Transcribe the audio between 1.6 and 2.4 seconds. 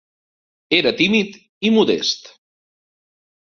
i modest.